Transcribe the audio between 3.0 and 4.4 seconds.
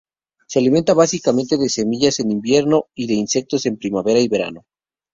de insectos en primavera y